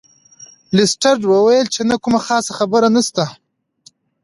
لیسټرډ 0.75 1.21
وویل 1.27 1.67
چې 1.75 1.81
نه 1.89 1.95
کومه 2.03 2.19
خاصه 2.27 2.51
خبره 2.59 2.87
نشته. 2.95 3.25